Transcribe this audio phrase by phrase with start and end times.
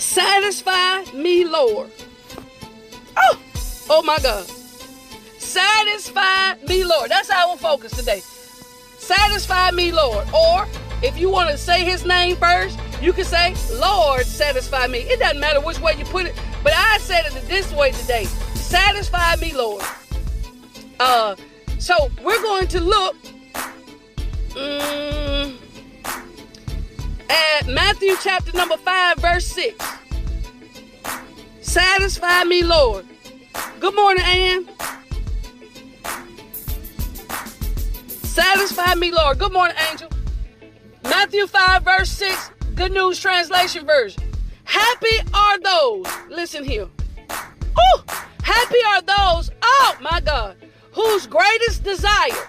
[0.00, 1.90] Satisfy me, Lord.
[3.16, 3.38] Oh,
[3.90, 4.46] oh my God.
[5.38, 7.10] Satisfy me, Lord.
[7.10, 8.20] That's our focus today.
[8.98, 10.26] Satisfy me, Lord.
[10.32, 10.66] Or
[11.02, 15.00] if you want to say his name first, you can say, Lord, satisfy me.
[15.00, 18.24] It doesn't matter which way you put it, but I said it this way today.
[18.54, 19.84] Satisfy me, Lord.
[20.98, 21.36] Uh,
[21.78, 23.16] so we're going to look
[24.56, 25.29] um,
[27.30, 29.84] at Matthew chapter number 5, verse 6.
[31.60, 33.06] Satisfy me, Lord.
[33.78, 34.68] Good morning, Ann.
[38.08, 39.38] Satisfy me, Lord.
[39.38, 40.10] Good morning, Angel.
[41.04, 44.22] Matthew 5, verse 6, Good News Translation Version.
[44.64, 46.88] Happy are those, listen here.
[47.76, 48.04] Oh,
[48.42, 50.56] happy are those, oh my God,
[50.92, 52.48] whose greatest desire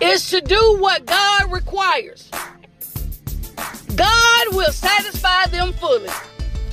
[0.00, 2.30] is to do what God requires.
[3.96, 6.10] God will satisfy them fully.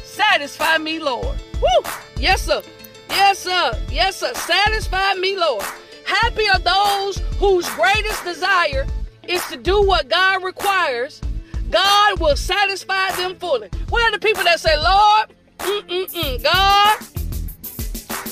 [0.04, 1.38] Satisfy me, Lord.
[1.62, 1.92] Woo!
[2.18, 2.62] Yes, sir.
[3.09, 3.72] Yes, sir.
[3.92, 4.34] Yes, sir.
[4.34, 5.66] Satisfy me, Lord.
[6.06, 8.86] Happy are those whose greatest desire
[9.28, 11.22] is to do what God requires.
[11.72, 13.70] God will satisfy them fully.
[13.89, 17.02] Where are the people that say, Lord, mm-mm-mm, God,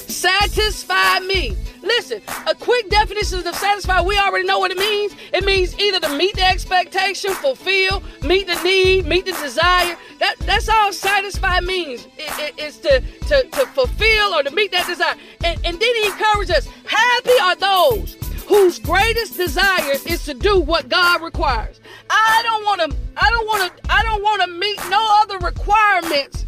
[0.09, 1.57] satisfy me?
[1.83, 5.13] Listen, a quick definition of satisfy, we already know what it means.
[5.33, 9.97] It means either to meet the expectation, fulfill, meet the need, meet the desire.
[10.19, 12.07] That that's all satisfy means.
[12.17, 15.15] It, it, it's to, to, to fulfill or to meet that desire.
[15.43, 18.15] And, and then he encourages us, happy are those
[18.47, 21.81] whose greatest desire is to do what God requires.
[22.09, 25.37] I don't want to I don't want to I don't want to meet no other
[25.39, 26.45] requirements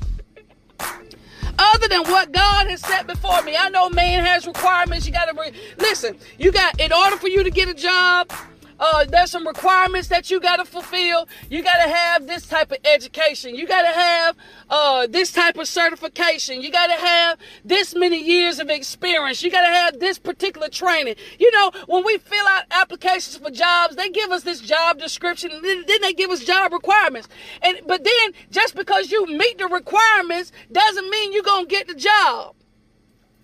[1.58, 3.56] other than what God has set before me.
[3.58, 5.06] I know man has requirements.
[5.06, 6.18] You got to re- listen.
[6.38, 8.32] You got in order for you to get a job.
[8.80, 11.28] Uh, there's some requirements that you got to fulfill.
[11.50, 13.56] You got to have this type of education.
[13.56, 14.36] You got to have
[14.70, 16.62] uh, this type of certification.
[16.62, 19.42] You got to have this many years of experience.
[19.44, 21.16] You got to have this particular training.
[21.40, 25.52] You know, when we fill out applications for jobs, they give us this job description,
[25.52, 27.28] and then, they give us job requirements.
[27.62, 31.96] And but then just because you meet the requirements doesn't mean you're gonna get the
[31.96, 32.56] job.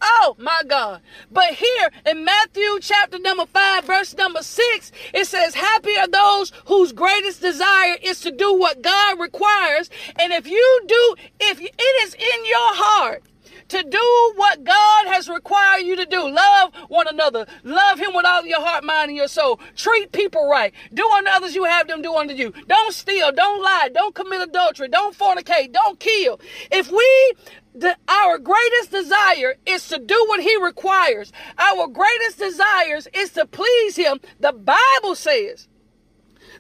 [0.02, 1.02] Oh my God.
[1.32, 6.52] But here in Matthew chapter number 5, verse number 6, it says, Happy are those
[6.66, 9.90] whose greatest desire is to do what God requires.
[10.18, 13.24] And if you do, if it is in your heart,
[13.72, 16.30] to do what God has required you to do.
[16.30, 17.46] Love one another.
[17.64, 19.62] Love Him with all your heart, mind, and your soul.
[19.78, 20.74] Treat people right.
[20.94, 22.52] Do unto others you have them do unto you.
[22.68, 23.32] Don't steal.
[23.32, 23.90] Don't lie.
[23.94, 24.90] Don't commit adultery.
[24.90, 25.72] Don't fornicate.
[25.72, 26.42] Don't kill.
[26.70, 27.34] If we
[27.74, 31.32] the, our greatest desire is to do what he requires.
[31.58, 34.20] Our greatest desires is to please him.
[34.40, 35.68] The Bible says,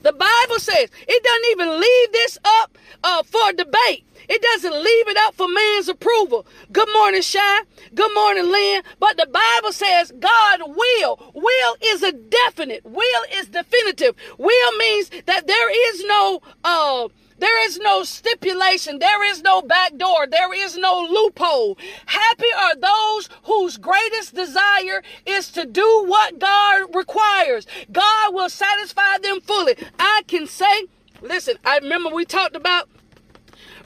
[0.02, 4.06] the Bible says, it doesn't even leave this up uh, for debate.
[4.30, 6.46] It doesn't leave it up for man's approval.
[6.72, 7.60] Good morning, Shy.
[7.94, 8.84] Good morning, Lynn.
[9.00, 11.32] But the Bible says God will.
[11.34, 12.86] Will is a definite.
[12.86, 14.16] Will is definitive.
[14.38, 17.10] Will means that there is no uh
[17.42, 19.00] there is no stipulation.
[19.00, 20.28] There is no back door.
[20.28, 21.76] There is no loophole.
[22.06, 27.66] Happy are those whose greatest desire is to do what God requires.
[27.92, 29.76] God will satisfy them fully.
[29.98, 30.86] I can say,
[31.22, 32.88] listen, I remember we talked about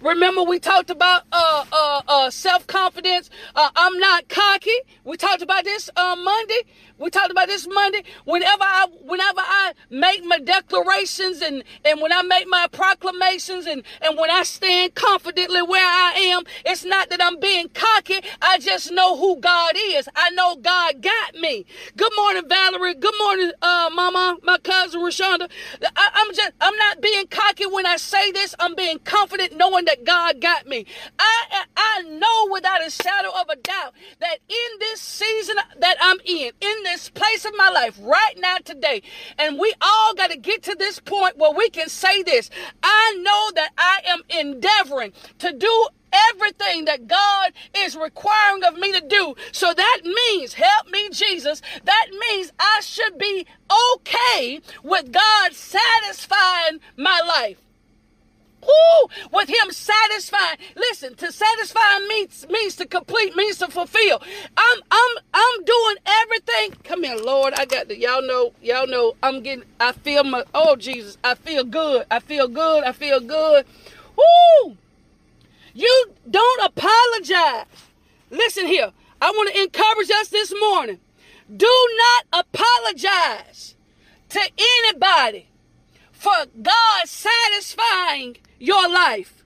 [0.02, 3.30] Remember, we talked about uh, uh, uh, self confidence.
[3.56, 4.76] Uh, I'm not cocky.
[5.04, 6.62] We talked about this uh, Monday.
[7.00, 8.04] We talked about this Monday.
[8.26, 13.84] Whenever I, whenever I make my declarations and, and when I make my proclamations and,
[14.02, 18.22] and when I stand confidently where I am, it's not that I'm being cocky.
[18.42, 20.08] I just know who God is.
[20.16, 21.66] I know God got me.
[21.98, 22.96] Good morning, Valerie.
[22.96, 25.50] Good morning, uh, Mama, my cousin Rashonda.
[25.96, 28.56] I, I'm just, I'm not being cocky when I say this.
[28.60, 30.86] I'm being confident knowing that God got me.
[31.20, 36.20] I, I know without a shadow of a doubt that in this season that I'm
[36.26, 39.02] in, in this place of my life right now today.
[39.38, 42.50] And we all got to get to this point where we can say this.
[42.84, 45.88] I know that I am endeavoring to do
[46.32, 49.36] everything that God is requiring of me to do.
[49.52, 53.46] So that means, help me, Jesus, that means I should be
[54.00, 57.58] okay with God satisfying my life.
[59.32, 60.58] With him satisfying.
[60.76, 64.22] Listen, to satisfy means means to complete, means to fulfill.
[64.58, 66.72] I'm I'm I'm doing everything.
[66.84, 67.54] Come here, Lord.
[67.56, 71.36] I got the y'all know, y'all know I'm getting I feel my oh Jesus, I
[71.36, 72.06] feel good.
[72.10, 72.84] I feel good.
[72.84, 73.66] I feel good.
[74.18, 74.78] Woo!
[75.74, 77.66] You don't apologize.
[78.30, 78.92] Listen here.
[79.22, 81.00] I want to encourage us this morning.
[81.56, 81.90] Do
[82.32, 83.76] not apologize
[84.30, 85.48] to anybody
[86.12, 89.46] for God satisfying your life.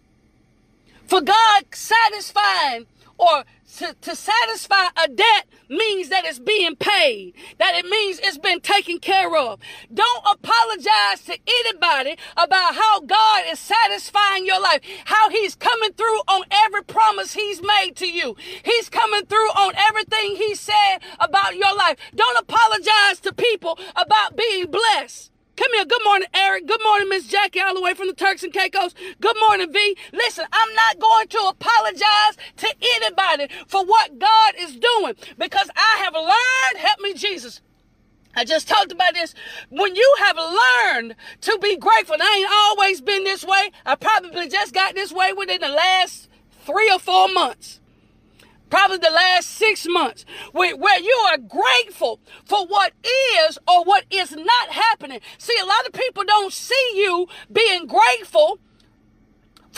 [1.06, 2.86] For God satisfying
[3.18, 3.44] or
[3.78, 8.62] to, to satisfy a debt means that it's being paid, that it means it's been
[8.62, 9.60] taken care of.
[9.94, 16.20] Don't apologize to anybody about how God is satisfying your life, how He's coming through
[16.28, 18.36] on every promise He's made to you.
[18.64, 21.98] He's coming through on everything He said about your life.
[22.16, 25.32] Don't apologize to people about being blessed.
[25.60, 25.84] Come here.
[25.84, 26.68] Good morning, Eric.
[26.68, 28.96] Good morning, Miss Jackie, all the way from the Turks and Caicos.
[29.20, 29.98] Good morning, V.
[30.14, 36.02] Listen, I'm not going to apologize to anybody for what God is doing because I
[36.06, 37.60] have learned, help me, Jesus.
[38.38, 39.36] I just talked about this.
[39.68, 43.72] When you have learned to be grateful, I ain't always been this way.
[43.86, 46.30] I probably just got this way within the last
[46.62, 47.82] three or four months
[48.70, 52.94] probably the last six months, where, where you are grateful for what
[53.48, 55.20] is or what is not happening.
[55.38, 58.60] See, a lot of people don't see you being grateful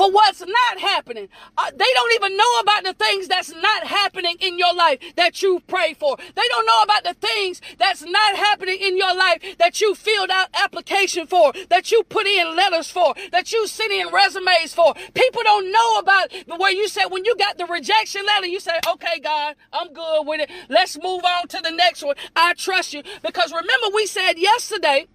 [0.02, 1.30] for what's not happening.
[1.56, 5.44] Uh, they don't even know about the things that's not happening in your life that
[5.44, 6.18] you pray for.
[6.18, 10.32] They don't know about the things that's not happening in your life that you filled
[10.32, 14.96] out application for, that you put in letters for, that you sent in resumes for.
[15.14, 18.60] People don't know about the way you said when you got the rejection letter, you
[18.60, 20.50] say, okay, God, I'm good with it.
[20.68, 22.16] Let's move on to the next one.
[22.36, 23.04] I trust you.
[23.22, 25.06] Because remember we said yesterday,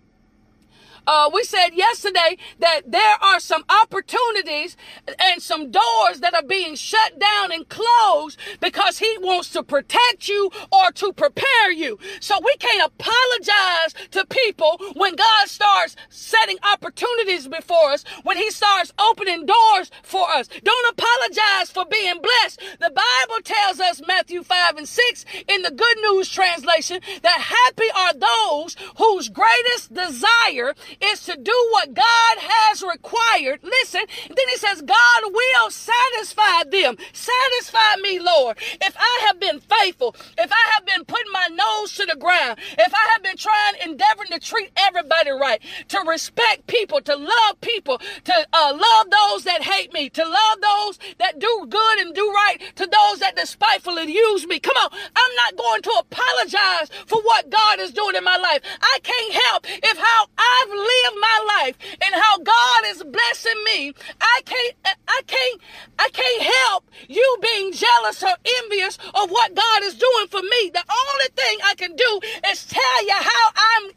[1.07, 4.77] uh, we said yesterday that there are some opportunities
[5.19, 10.29] and some doors that are being shut down and closed because he wants to protect
[10.29, 11.99] you or to prepare you.
[12.21, 18.51] So we can't apologize to people when God starts setting opportunities before us, when he
[18.51, 20.49] starts opening doors for us.
[20.63, 22.61] Don't apologize for being blessed.
[22.81, 27.91] The Bible tells us, Matthew 5 and 6, in the Good News translation, that happy
[27.97, 33.61] are those whose greatest desire is to do what God has required.
[33.63, 36.97] Listen, then he says, God will satisfy them.
[37.13, 38.59] Satisfy me, Lord.
[38.81, 42.59] If I have been faithful, if I have been putting my nose to the ground,
[42.79, 47.61] if I have been trying, endeavoring to treat everybody right, to respect people, to love
[47.61, 52.15] people, to uh, love those that hate me, to love those that do good and
[52.15, 54.59] do right, to those that despitefully use me.
[54.59, 58.61] Come on, I'm not going to apologize for what God is doing in my life.
[58.81, 60.27] I can't help if how
[60.57, 64.75] I've lived my life and how God is blessing me, I can't,
[65.09, 65.61] I can't,
[65.99, 70.71] I can't help you being jealous or envious of what God is doing for me.
[70.73, 73.91] The only thing I can do is tell you how I'm.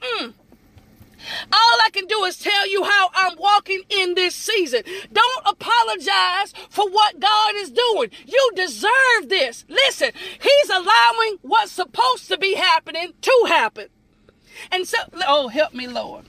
[0.00, 0.34] Mm,
[1.52, 4.82] all I can do is tell you how I'm walking in this season.
[5.12, 8.10] Don't apologize for what God is doing.
[8.26, 9.64] You deserve this.
[9.68, 13.88] Listen, He's allowing what's supposed to be happening to happen.
[14.70, 16.24] And so, oh, help me, Lord.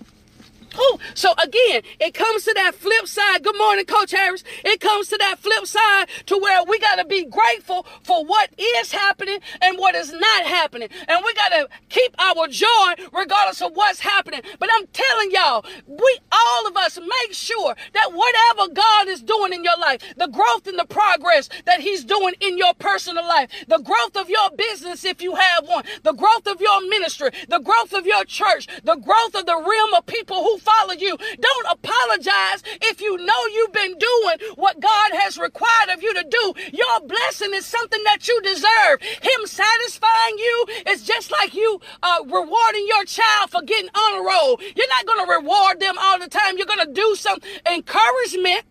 [0.76, 3.44] Ooh, so again, it comes to that flip side.
[3.44, 4.44] Good morning, Coach Harris.
[4.64, 8.50] It comes to that flip side to where we got to be grateful for what
[8.58, 10.90] is happening and what is not happening.
[11.08, 14.42] And we got to keep our joy regardless of what's happening.
[14.60, 19.54] But I'm telling y'all, we, all of us, make sure that whatever God is doing
[19.54, 23.50] in your life, the growth and the progress that He's doing in your personal life,
[23.68, 27.60] the growth of your business, if you have one, the growth of your ministry, the
[27.60, 31.18] growth of your church, the growth of the realm of people who follow you.
[31.40, 36.26] Don't apologize if you know you've been doing what God has required of you to
[36.30, 36.54] do.
[36.74, 39.02] Your blessing is something that you deserve.
[39.02, 44.24] Him satisfying you is just like you uh, rewarding your child for getting on a
[44.24, 44.60] roll.
[44.76, 46.58] You're not going to reward them all the time.
[46.58, 47.40] You're going to do some
[47.72, 48.64] encouragement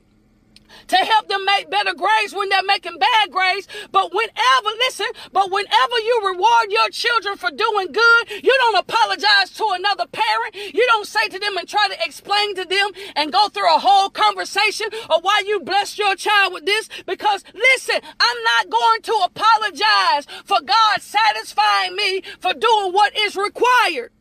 [0.88, 3.68] to help them make better grades when they're making bad grades.
[3.92, 9.50] But whenever, listen, but whenever you reward your children for doing good, you don't apologize
[9.56, 10.54] to another parent.
[10.54, 13.78] You don't say to them and try to explain to them and go through a
[13.78, 16.88] whole conversation of why you blessed your child with this.
[17.06, 23.36] Because listen, I'm not going to apologize for God satisfying me for doing what is
[23.36, 24.12] required.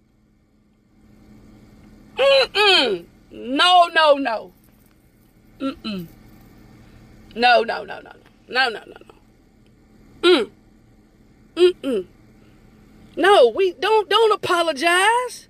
[2.17, 3.05] Mm-mm.
[3.31, 4.53] No, no, no.
[5.60, 6.07] Mm-mm.
[7.36, 8.12] No, no, no, no,
[8.48, 8.96] no, no, no,
[10.24, 10.30] no.
[10.30, 10.51] Mm.
[11.56, 12.06] Mm mm.
[13.18, 15.48] No, we don't don't apologize.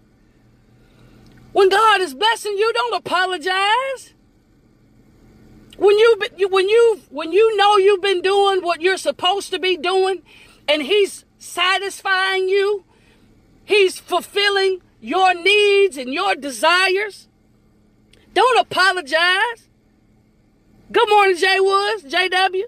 [1.54, 4.14] When God is blessing you, don't apologize.
[5.78, 9.78] When you when you when you know you've been doing what you're supposed to be
[9.78, 10.22] doing,
[10.68, 12.84] and He's satisfying you,
[13.64, 17.28] He's fulfilling your needs and your desires.
[18.34, 19.70] Don't apologize.
[20.92, 22.62] Good morning, Jay Woods, JW.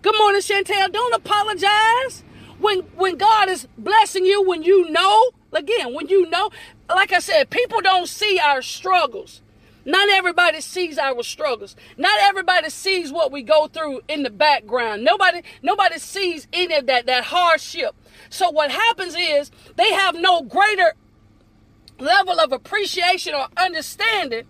[0.00, 0.90] Good morning, Chantel.
[0.90, 2.24] Don't apologize
[2.58, 4.42] when when God is blessing you.
[4.42, 6.50] When you know, again, when you know,
[6.88, 9.42] like I said, people don't see our struggles.
[9.84, 11.76] Not everybody sees our struggles.
[11.98, 15.04] Not everybody sees what we go through in the background.
[15.04, 17.94] Nobody, nobody sees any of that, that hardship.
[18.30, 20.94] So what happens is they have no greater
[21.98, 24.46] level of appreciation or understanding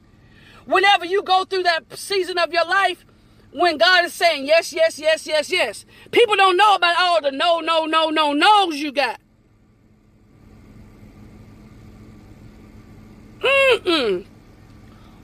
[0.66, 3.04] whenever you go through that season of your life
[3.52, 5.84] when God is saying yes, yes, yes, yes, yes.
[6.10, 9.20] People don't know about all the no, no, no, no, no's you got.
[13.40, 14.26] Mm-mm.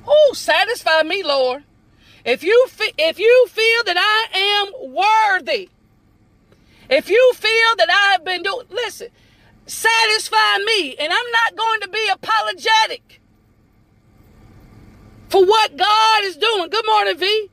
[0.07, 1.65] Oh, satisfy me, Lord.
[2.25, 5.69] If you fe- if you feel that I am worthy,
[6.89, 9.09] if you feel that I have been doing, listen,
[9.67, 13.21] satisfy me, and I'm not going to be apologetic
[15.29, 16.69] for what God is doing.
[16.71, 17.51] Good morning, V.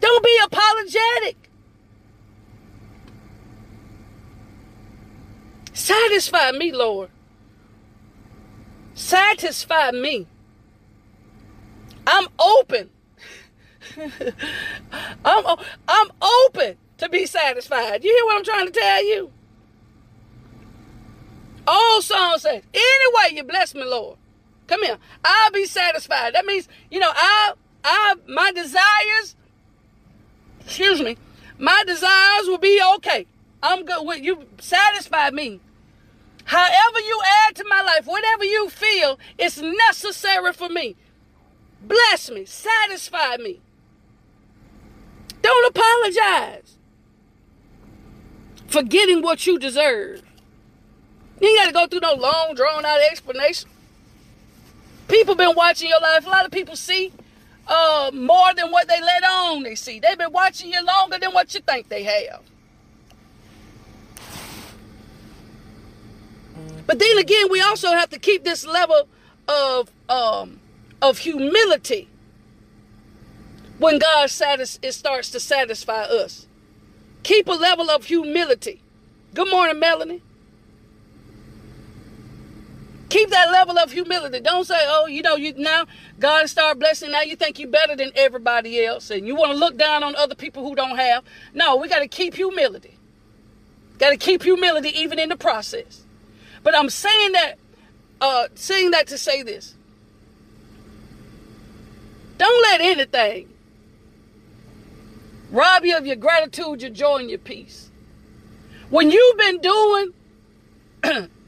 [0.00, 1.50] Don't be apologetic.
[5.72, 7.10] Satisfy me, Lord.
[8.94, 10.26] Satisfy me.
[12.06, 12.90] I'm open.
[15.24, 18.04] I'm, I'm open to be satisfied.
[18.04, 19.32] You hear what I'm trying to tell you?
[21.72, 24.18] Old song says, anyway, you bless me, Lord.
[24.66, 24.98] Come here.
[25.24, 26.34] I'll be satisfied.
[26.34, 29.36] That means, you know, I I my desires,
[30.60, 31.16] excuse me,
[31.58, 33.26] my desires will be okay.
[33.62, 35.60] I'm good with you satisfy me.
[36.44, 40.96] However you add to my life, whatever you feel is necessary for me.
[41.80, 43.60] Bless me, satisfy me.
[45.40, 46.76] Don't apologize
[48.66, 50.22] for getting what you deserve.
[51.42, 53.68] You ain't got to go through no long, drawn out explanation.
[55.08, 56.24] People been watching your life.
[56.24, 57.12] A lot of people see
[57.66, 59.98] uh, more than what they let on they see.
[59.98, 62.42] They've been watching you longer than what you think they have.
[66.86, 69.08] But then again, we also have to keep this level
[69.48, 70.60] of um,
[71.00, 72.08] of humility
[73.78, 76.46] when God satis- it starts to satisfy us.
[77.24, 78.80] Keep a level of humility.
[79.34, 80.22] Good morning, Melanie.
[83.12, 84.40] Keep that level of humility.
[84.40, 85.84] Don't say, oh, you know, you now
[86.18, 87.10] God start blessing.
[87.10, 90.16] Now you think you're better than everybody else, and you want to look down on
[90.16, 91.22] other people who don't have.
[91.52, 92.96] No, we got to keep humility.
[93.98, 96.06] Got to keep humility even in the process.
[96.62, 97.58] But I'm saying that,
[98.22, 99.74] uh, saying that to say this.
[102.38, 103.50] Don't let anything
[105.50, 107.90] rob you of your gratitude, your joy, and your peace.
[108.88, 110.12] When you've been doing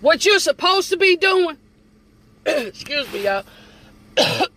[0.00, 1.58] what you're supposed to be doing,
[2.46, 3.44] excuse me, y'all.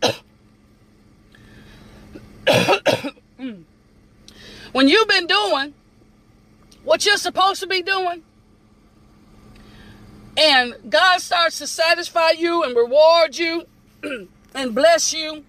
[4.71, 5.73] when you've been doing
[6.83, 8.23] what you're supposed to be doing,
[10.37, 13.67] and God starts to satisfy you and reward you
[14.55, 15.43] and bless you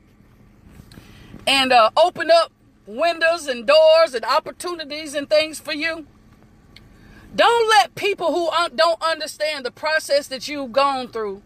[1.46, 2.52] and uh, open up
[2.86, 6.06] windows and doors and opportunities and things for you.
[7.34, 11.42] Don't let people who don't understand the process that you've gone through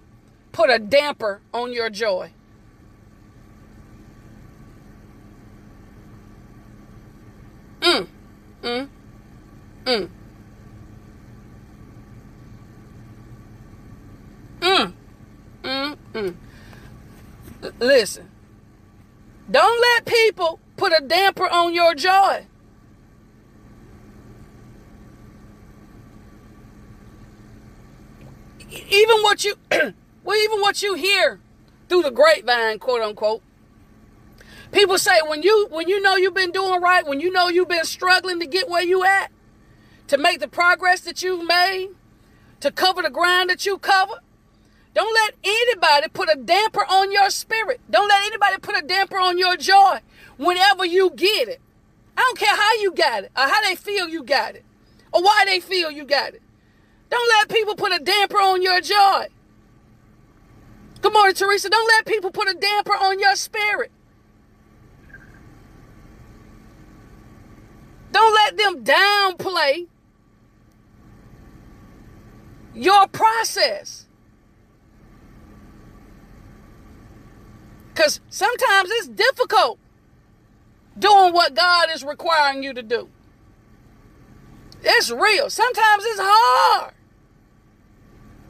[0.53, 2.31] put a damper on your joy.
[7.81, 8.09] Mm,
[8.63, 8.89] mm,
[9.85, 10.09] mm.
[14.61, 14.93] Mm,
[15.63, 16.35] mm, mm.
[17.79, 18.31] Listen,
[19.51, 22.47] don't let people put a damper on your joy.
[28.95, 29.57] Even what you,
[30.25, 31.41] well, even what you hear
[31.89, 33.43] through the grapevine, quote unquote.
[34.71, 37.69] People say when you when you know you've been doing right, when you know you've
[37.69, 39.31] been struggling to get where you at,
[40.09, 41.89] to make the progress that you've made,
[42.61, 44.21] to cover the ground that you covered,
[44.95, 47.81] don't let anybody put a damper on your spirit.
[47.91, 49.99] Don't let anybody put a damper on your joy
[50.37, 51.61] whenever you get it.
[52.17, 54.65] I don't care how you got it or how they feel you got it
[55.13, 56.43] or why they feel you got it.
[57.11, 59.27] Don't let people put a damper on your joy.
[61.01, 61.69] Good morning, Teresa.
[61.69, 63.91] Don't let people put a damper on your spirit.
[68.11, 69.87] Don't let them downplay
[72.75, 74.07] your process.
[77.93, 79.79] Because sometimes it's difficult
[80.99, 83.09] doing what God is requiring you to do.
[84.85, 85.49] It's real.
[85.49, 86.93] Sometimes it's hard.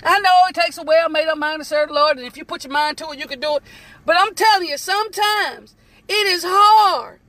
[0.02, 2.36] I know it takes a well made up mind to serve the Lord, and if
[2.36, 3.62] you put your mind to it, you can do it.
[4.04, 5.76] But I'm telling you, sometimes
[6.08, 7.20] it is hard.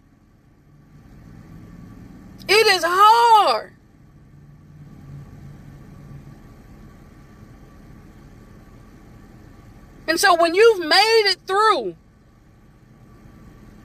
[2.48, 3.74] It is hard.
[10.08, 11.96] And so when you've made it through,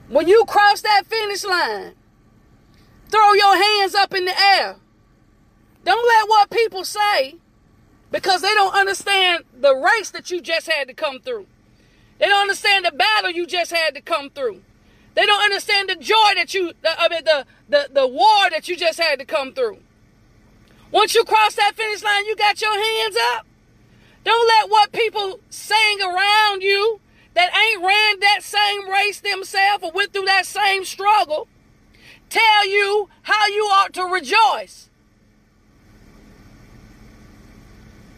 [0.09, 1.93] when you cross that finish line,
[3.09, 4.75] throw your hands up in the air.
[5.83, 7.35] Don't let what people say
[8.11, 11.47] because they don't understand the race that you just had to come through.
[12.19, 14.61] They don't understand the battle you just had to come through.
[15.15, 18.77] They don't understand the joy that you, I mean, the, the, the war that you
[18.77, 19.79] just had to come through.
[20.91, 23.45] Once you cross that finish line, you got your hands up.
[24.23, 26.99] Don't let what people saying around you
[27.33, 31.47] that ain't ran that same race themselves or went through that same struggle
[32.31, 34.89] tell you how you ought to rejoice.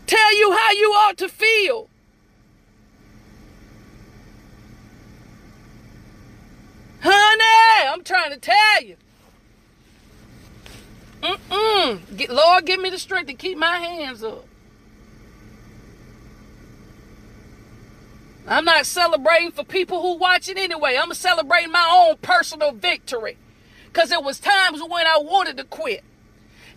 [0.06, 1.90] Tell you how you to feel.
[7.02, 8.96] Honey, I'm trying to tell you.
[11.22, 12.30] Mm-mm.
[12.30, 14.46] Lord, give me the strength to keep my hands up.
[18.46, 20.98] I'm not celebrating for people who watch it anyway.
[21.02, 23.38] I'm celebrating my own personal victory.
[23.86, 26.04] Because there was times when I wanted to quit.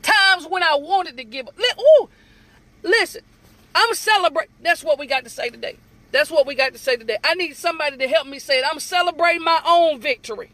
[0.03, 1.55] Times when I wanted to give up.
[1.59, 2.09] Ooh,
[2.83, 3.23] listen,
[3.77, 4.55] I'm celebrating.
[4.63, 5.77] That's what we got to say today.
[6.11, 7.19] That's what we got to say today.
[7.23, 8.65] I need somebody to help me say it.
[8.69, 10.51] I'm celebrating my own victory.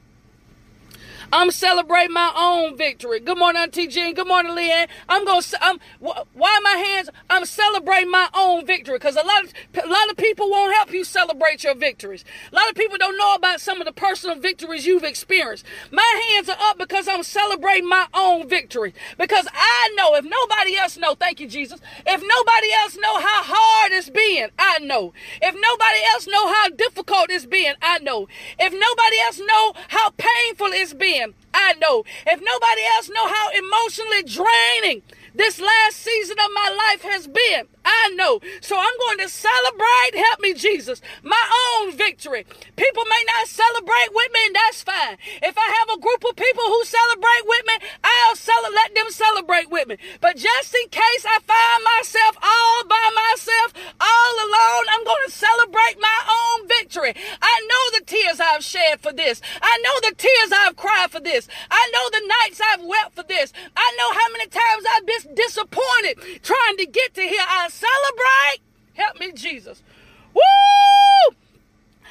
[1.32, 3.18] I'm celebrating my own victory.
[3.18, 4.12] Good morning, Auntie Jean.
[4.14, 4.88] Good morning, Leanne.
[5.08, 7.08] I'm going to, I'm, why my hands?
[7.30, 10.92] I'm celebrating my own victory because a lot of, a lot of people won't help
[10.92, 12.22] you celebrate your victories.
[12.52, 15.64] A lot of people don't know about some of the personal victories you've experienced.
[15.90, 20.76] My hands are up because I'm celebrating my own victory because I know if nobody
[20.76, 21.80] else know, thank you, Jesus.
[22.06, 25.14] If nobody else know how hard it's been, I know.
[25.40, 28.28] If nobody else know how difficult it's been, I know.
[28.58, 31.21] If nobody else know how painful it's been,
[31.54, 32.04] I know.
[32.26, 35.02] If nobody else know how emotionally draining
[35.34, 38.40] this last season of my life has been, I know.
[38.60, 41.40] So I'm going to celebrate, help me, Jesus, my
[41.78, 42.46] own victory.
[42.76, 45.16] People may not celebrate with me, and that's fine.
[45.42, 49.10] If I have a group of people who celebrate with me, I'll cel- let them
[49.10, 49.96] celebrate with me.
[50.20, 55.32] But just in case I find myself all by myself, all alone, I'm going to
[55.32, 57.14] celebrate my own victory.
[57.40, 59.40] I know the tears I've shed for this.
[59.60, 61.48] I know the tears I've cried for this.
[61.70, 63.52] I know the nights I've wept for this.
[63.76, 67.44] I know how many times I've been disappointed trying to get to here.
[67.48, 68.60] I celebrate.
[68.94, 69.82] Help me, Jesus.
[70.34, 71.34] Woo!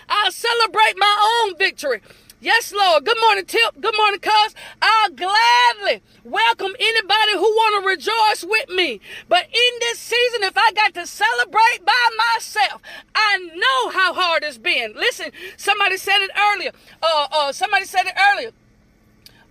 [0.09, 2.01] I'll celebrate my own victory.
[2.43, 3.05] Yes, Lord.
[3.05, 3.79] Good morning, Tip.
[3.79, 4.55] Good morning, cuz.
[4.81, 8.99] I'll gladly welcome anybody who want to rejoice with me.
[9.29, 12.81] But in this season, if I got to celebrate by myself,
[13.13, 14.93] I know how hard it's been.
[14.95, 16.71] Listen, somebody said it earlier.
[17.03, 18.51] Uh, uh, somebody said it earlier.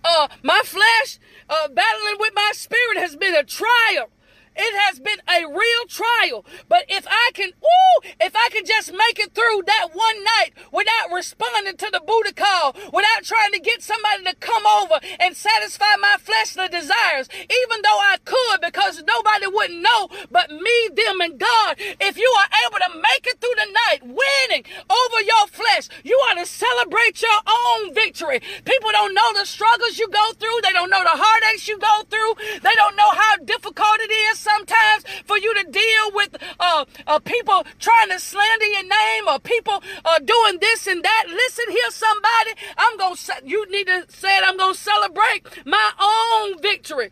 [0.03, 1.17] Uh, my flesh,
[1.49, 4.09] uh, battling with my spirit has been a trial.
[4.55, 6.45] It has been a real trial.
[6.67, 10.51] But if I can, ooh, if I can just make it through that one night
[10.71, 15.35] without responding to the booty call, without trying to get somebody to come over and
[15.35, 21.21] satisfy my fleshly desires, even though I could because nobody wouldn't know but me, them,
[21.21, 25.47] and God, if you are able to make it through the night winning over your
[25.47, 28.39] flesh, you ought to celebrate your own victory.
[28.65, 30.59] People don't know the struggles you go through.
[30.63, 32.59] They don't know the heartaches you go through.
[32.61, 37.19] They don't know how difficult it is sometimes for you to deal with uh, uh,
[37.19, 41.25] people trying to slander your name or people uh, doing this and that.
[41.27, 42.51] Listen here, somebody.
[42.77, 44.43] I'm going to, you need to say it.
[44.45, 47.11] I'm going to celebrate my own victory.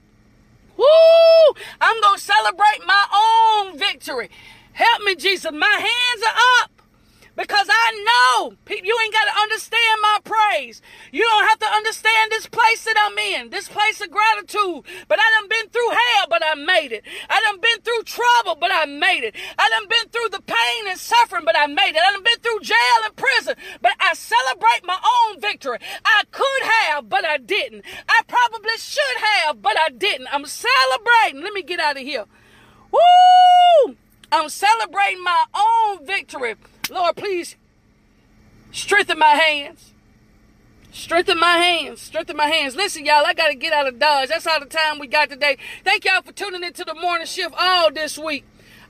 [0.78, 0.86] Woo!
[1.82, 4.30] I'm going to celebrate my own victory.
[4.74, 5.52] Help me, Jesus.
[5.52, 6.79] My hands are up
[7.39, 10.82] because I know you ain't got to understand my praise.
[11.13, 14.84] You don't have to understand this place that I'm in, this place of gratitude.
[15.08, 17.06] But I done been through hell, but I made it.
[17.30, 19.36] I done been through trouble, but I made it.
[19.58, 22.02] I done been through the pain and suffering, but I made it.
[22.04, 25.78] I done been through jail and prison, but I celebrate my own victory.
[26.04, 27.86] I could have, but I didn't.
[28.10, 30.28] I probably should have, but I didn't.
[30.34, 31.41] I'm celebrating.
[31.41, 32.25] Let me get out of here.
[32.91, 33.95] Woo!
[34.30, 36.56] I'm celebrating my own victory.
[36.89, 37.56] Lord, please
[38.71, 39.93] strengthen my hands.
[40.91, 42.02] Strengthen my hands.
[42.02, 42.75] Strengthen my hands.
[42.75, 44.30] Listen, y'all, I got to get out of Dodge.
[44.30, 45.58] That's all the time we got today.
[45.84, 48.43] Thank y'all for tuning into the morning shift all this week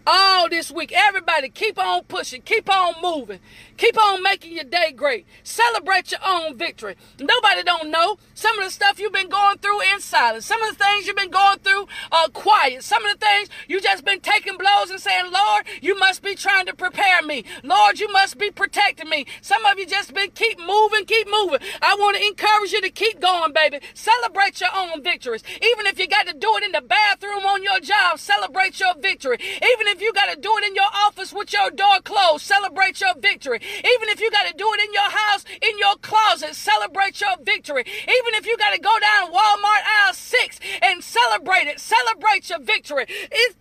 [0.10, 0.92] all this week.
[0.92, 3.40] Everybody keep on pushing, keep on moving,
[3.78, 5.28] keep on making your day great.
[5.44, 6.96] Celebrate your own victory.
[7.20, 10.48] Nobody don't know some of the stuff you've been going through in silence.
[10.48, 12.84] Some of the things you've been going through are uh, quiet.
[12.84, 16.34] Some of the things you just been taking blows and saying, Lord, you must be
[16.34, 17.44] trying to prepare me.
[17.64, 19.28] Lord, you must be protecting me.
[19.42, 21.60] Some of you just been keep moving, keep moving.
[21.82, 23.80] I want to encourage you to keep going, baby.
[23.94, 25.44] Celebrate your own victories.
[25.62, 28.96] Even if you got to do it in the bathroom on your job, celebrate your
[29.00, 29.38] victory.
[29.40, 32.46] Even if if you got to do it in your office with your door closed,
[32.46, 33.60] celebrate your victory.
[33.80, 37.36] Even if you got to do it in your house, in your closet, celebrate your
[37.44, 37.84] victory.
[37.86, 42.60] Even if you got to go down Walmart aisle six and celebrate it, celebrate your
[42.60, 43.08] victory.
[43.10, 43.56] It's,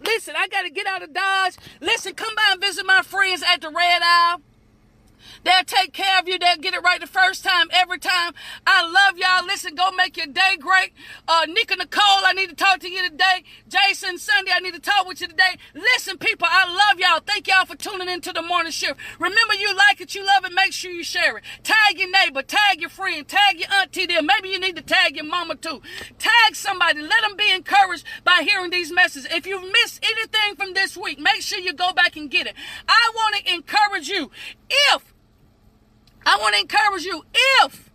[0.00, 1.56] listen, I got to get out of Dodge.
[1.80, 4.42] Listen, come by and visit my friends at the Red Aisle.
[5.44, 6.38] They'll take care of you.
[6.38, 8.32] They'll get it right the first time, every time.
[8.66, 9.46] I love y'all.
[9.46, 10.92] Listen, go make your day great.
[11.26, 13.44] Uh, Nika Nicole, I need to talk to you today.
[13.68, 15.56] Jason Sunday, I need to talk with you today.
[15.74, 17.20] Listen, people, I love y'all.
[17.24, 18.98] Thank y'all for tuning into the morning shift.
[19.18, 20.52] Remember, you like it, you love it.
[20.52, 21.44] Make sure you share it.
[21.62, 24.22] Tag your neighbor, tag your friend, tag your auntie there.
[24.22, 25.80] Maybe you need to tag your mama too.
[26.18, 27.00] Tag somebody.
[27.00, 29.30] Let them be encouraged by hearing these messages.
[29.30, 32.54] If you've missed anything from this week, make sure you go back and get it.
[32.88, 34.30] I want to encourage you.
[34.68, 35.14] If
[36.24, 37.90] I want to encourage you if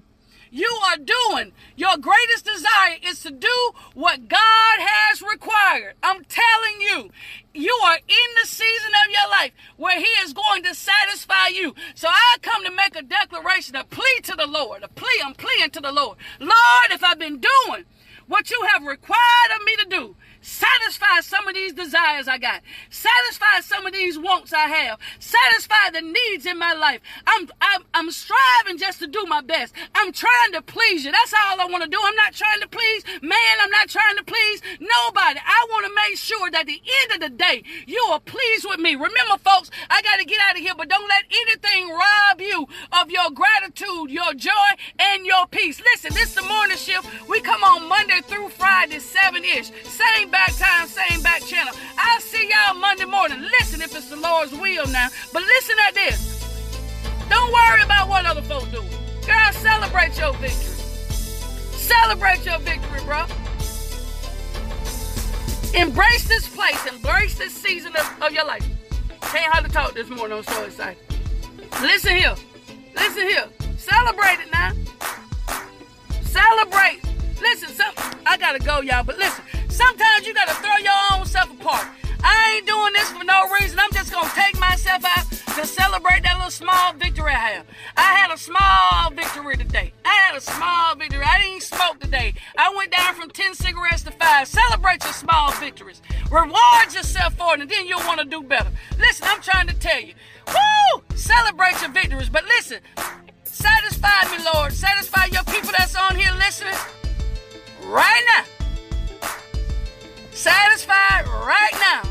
[0.52, 5.96] you are doing your greatest desire is to do what God has required.
[6.02, 7.10] I'm telling you,
[7.54, 11.76] you are in the season of your life where He is going to satisfy you.
[11.94, 15.22] So I come to make a declaration, a plea to the Lord, a plea.
[15.26, 16.18] I'm pleading to the Lord.
[16.40, 17.84] Lord, if I've been doing
[18.28, 22.62] what you have required of me to do, Satisfy some of these desires I got.
[22.90, 25.00] Satisfy some of these wants I have.
[25.20, 27.02] Satisfy the needs in my life.
[27.26, 29.74] I'm, I'm, I'm striving just to do my best.
[29.96, 31.12] I'm trying to please you.
[31.12, 32.00] That's all I want to do.
[32.04, 33.56] I'm not trying to please man.
[33.60, 35.40] I'm not trying to please nobody.
[35.44, 38.66] I want to make sure that at the end of the day, you are pleased
[38.68, 38.96] with me.
[38.96, 42.68] Remember, folks, I got to get out of here, but don't let anything rob you
[43.02, 44.52] of your gratitude, your joy,
[45.00, 45.82] and your peace.
[45.82, 47.08] Listen, this is the morning shift.
[47.28, 49.72] We come on Monday through Friday, 7-ish.
[49.84, 51.74] Same back time, same back channel.
[51.98, 53.40] I'll see y'all Monday morning.
[53.42, 55.08] Listen if it's the Lord's will now.
[55.32, 56.20] But listen at this.
[57.30, 58.84] Don't worry about what other folks do.
[59.26, 60.76] Girl, celebrate your victory.
[61.72, 63.24] Celebrate your victory, bro.
[65.74, 66.86] Embrace this place.
[66.86, 68.68] Embrace this season of, of your life.
[69.22, 70.40] Can't hardly talk this morning.
[70.40, 71.02] I'm so excited.
[71.82, 72.36] Listen here.
[72.94, 73.48] Listen here.
[73.78, 74.74] Celebrate it now.
[76.24, 77.00] Celebrate.
[77.42, 77.94] Listen, some,
[78.26, 79.46] I gotta go, y'all, but listen.
[79.76, 81.86] Sometimes you gotta throw your own self apart.
[82.24, 83.78] I ain't doing this for no reason.
[83.78, 87.66] I'm just gonna take myself out to celebrate that little small victory I have.
[87.98, 89.92] I had a small victory today.
[90.06, 91.26] I had a small victory.
[91.26, 92.36] I didn't smoke today.
[92.58, 94.48] I went down from 10 cigarettes to 5.
[94.48, 96.02] Celebrate your small victories.
[96.32, 98.72] Reward yourself for it, and then you'll want to do better.
[98.98, 100.14] Listen, I'm trying to tell you.
[100.48, 101.04] Woo!
[101.16, 102.30] Celebrate your victories.
[102.30, 102.80] But listen,
[103.44, 104.72] satisfy me, Lord.
[104.72, 106.80] Satisfy your people that's on here listening
[107.92, 108.55] right now
[110.36, 112.04] satisfied right now.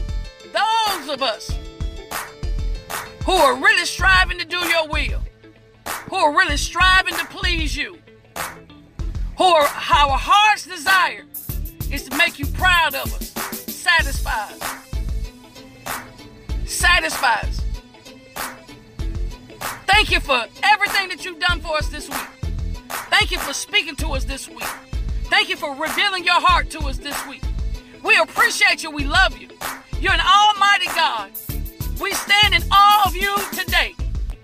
[0.53, 1.51] Those of us
[3.25, 5.23] who are really striving to do your will,
[6.09, 7.99] who are really striving to please you,
[9.37, 11.25] who are our heart's desire
[11.93, 13.31] is to make you proud of us,
[13.73, 14.57] satisfied.
[16.67, 17.61] Satisfies.
[19.87, 22.55] Thank you for everything that you've done for us this week.
[22.89, 24.65] Thank you for speaking to us this week.
[25.25, 27.43] Thank you for revealing your heart to us this week.
[28.05, 28.91] We appreciate you.
[28.91, 29.49] We love you.
[29.99, 31.33] You're an almighty God.
[31.97, 33.97] We stand in awe of you today.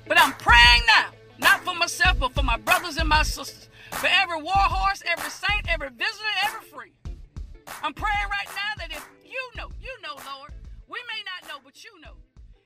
[0.09, 4.09] But I'm praying now, not for myself, but for my brothers and my sisters, for
[4.09, 6.97] every war horse, every saint, every visitor, every free.
[7.85, 10.57] I'm praying right now that if you know, you know, Lord,
[10.89, 12.17] we may not know, but you know.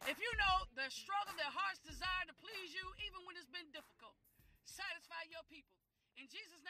[0.06, 3.66] If you know the struggle, their heart's desire to please you, even when it's been
[3.74, 4.14] difficult,
[4.62, 5.74] satisfy your people.
[6.14, 6.64] In Jesus' name.